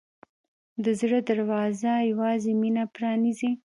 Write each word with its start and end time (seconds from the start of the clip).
د 0.83 0.85
زړه 0.99 1.19
دروازه 1.29 1.93
یوازې 2.11 2.51
مینه 2.61 2.83
پرانیزي. 2.95 3.51